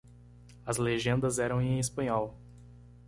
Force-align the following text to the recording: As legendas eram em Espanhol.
As 0.65 0.77
legendas 0.77 1.37
eram 1.37 1.61
em 1.61 1.77
Espanhol. 1.79 2.33